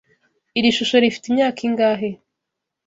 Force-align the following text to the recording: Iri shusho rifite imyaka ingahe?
Iri 0.57 0.69
shusho 0.77 0.95
rifite 1.03 1.25
imyaka 1.31 1.59
ingahe? 1.67 2.09